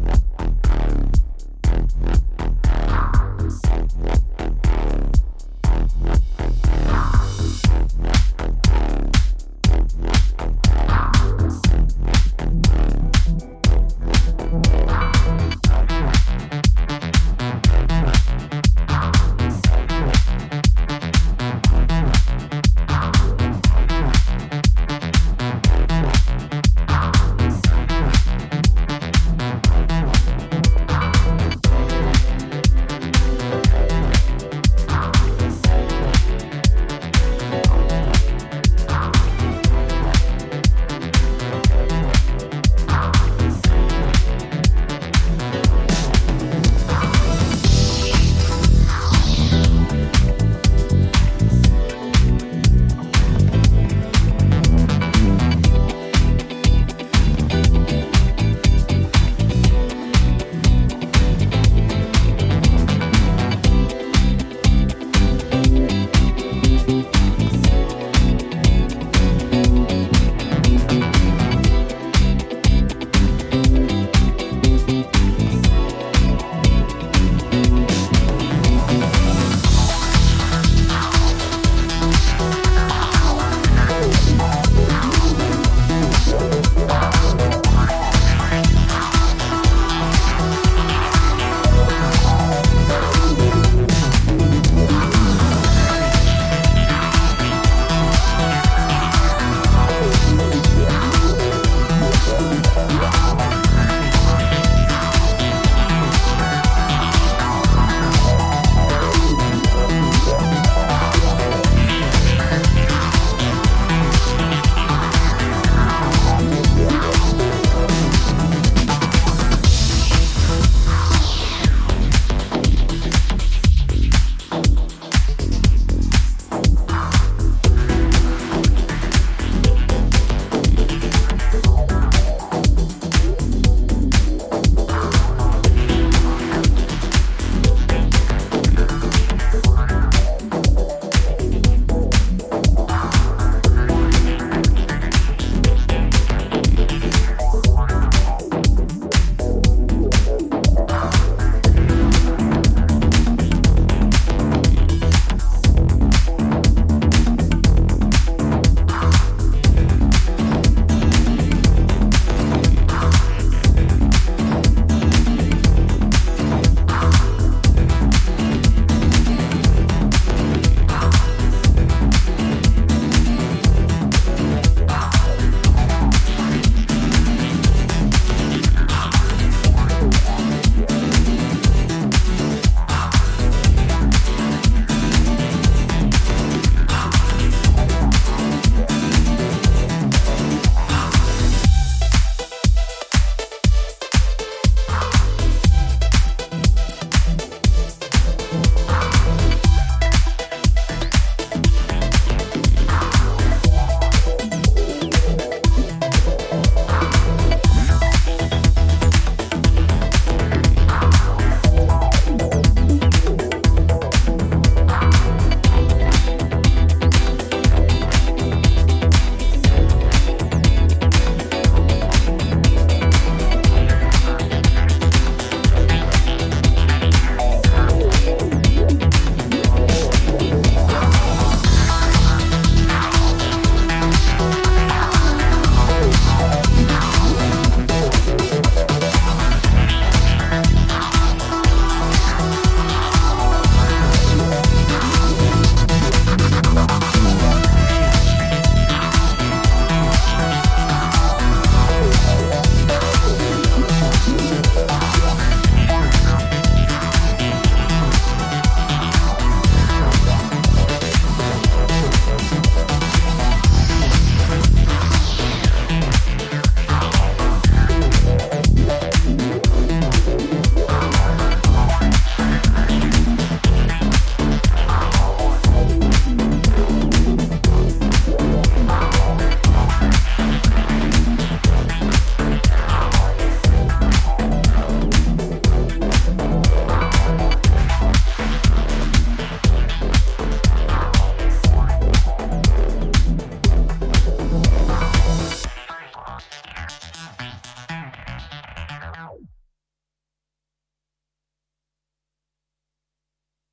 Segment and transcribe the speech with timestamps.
[0.00, 0.21] Yeah.